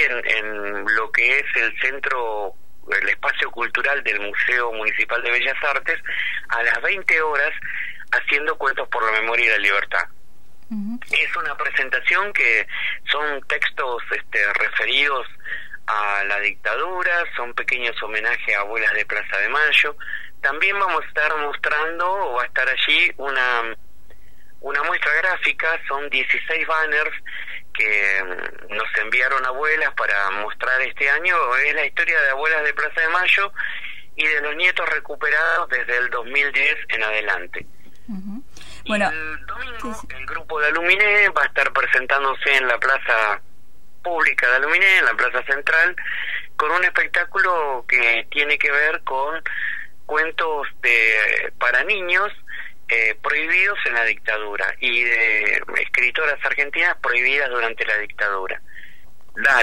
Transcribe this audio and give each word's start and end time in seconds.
en 0.00 0.84
lo 0.94 1.10
que 1.12 1.38
es 1.38 1.56
el 1.56 1.78
centro 1.80 2.54
el 2.90 3.08
espacio 3.08 3.50
cultural 3.50 4.02
del 4.02 4.20
Museo 4.20 4.72
Municipal 4.72 5.22
de 5.22 5.30
Bellas 5.30 5.56
Artes 5.62 6.00
a 6.48 6.62
las 6.62 6.82
20 6.82 7.22
horas 7.22 7.52
haciendo 8.10 8.56
cuentos 8.56 8.88
por 8.88 9.04
la 9.04 9.20
memoria 9.20 9.46
y 9.46 9.50
la 9.50 9.58
libertad. 9.58 10.08
Es 11.10 11.36
una 11.36 11.54
presentación 11.56 12.32
que 12.32 12.66
son 13.10 13.42
textos 13.42 14.02
este, 14.10 14.52
referidos 14.54 15.26
a 15.86 16.24
la 16.24 16.40
dictadura, 16.40 17.12
son 17.36 17.52
pequeños 17.52 18.00
homenajes 18.02 18.56
a 18.56 18.60
abuelas 18.60 18.92
de 18.94 19.04
Plaza 19.04 19.36
de 19.38 19.50
Mayo. 19.50 19.96
También 20.40 20.78
vamos 20.78 21.02
a 21.04 21.08
estar 21.08 21.36
mostrando, 21.38 22.10
o 22.10 22.34
va 22.34 22.44
a 22.44 22.46
estar 22.46 22.66
allí, 22.66 23.12
una, 23.18 23.76
una 24.60 24.82
muestra 24.84 25.12
gráfica, 25.16 25.78
son 25.86 26.08
16 26.08 26.66
banners 26.66 27.16
que 27.72 28.22
mm, 28.22 28.74
nos 28.74 28.88
enviaron 28.98 29.44
abuelas 29.46 29.92
para 29.94 30.30
mostrar 30.30 30.80
este 30.82 31.08
año. 31.10 31.34
Es 31.56 31.74
la 31.74 31.86
historia 31.86 32.20
de 32.20 32.30
abuelas 32.30 32.64
de 32.64 32.74
Plaza 32.74 33.00
de 33.00 33.08
Mayo 33.08 33.52
y 34.16 34.26
de 34.26 34.40
los 34.40 34.56
nietos 34.56 34.88
recuperados 34.88 35.68
desde 35.68 35.96
el 35.98 36.10
2010 36.10 36.76
en 36.88 37.02
adelante. 37.02 37.66
Bueno, 38.86 39.10
el 39.10 39.46
domingo 39.46 39.96
el 40.16 40.26
grupo 40.26 40.60
de 40.60 40.68
Aluminé 40.68 41.28
va 41.30 41.42
a 41.42 41.46
estar 41.46 41.72
presentándose 41.72 42.56
en 42.56 42.66
la 42.66 42.78
plaza 42.78 43.40
pública 44.02 44.48
de 44.48 44.56
Aluminé, 44.56 44.98
en 44.98 45.04
la 45.04 45.14
plaza 45.14 45.42
central, 45.44 45.96
con 46.56 46.70
un 46.72 46.84
espectáculo 46.84 47.84
que 47.88 48.26
tiene 48.30 48.58
que 48.58 48.70
ver 48.70 49.02
con 49.04 49.42
cuentos 50.06 50.66
de 50.82 51.52
para 51.58 51.84
niños 51.84 52.32
eh, 52.92 53.16
prohibidos 53.22 53.78
en 53.86 53.94
la 53.94 54.04
dictadura 54.04 54.66
y 54.78 55.02
de 55.02 55.62
escritoras 55.80 56.38
argentinas 56.44 56.94
prohibidas 57.02 57.48
durante 57.48 57.86
la 57.86 57.96
dictadura. 57.96 58.60